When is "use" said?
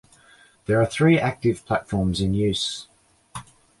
2.33-2.87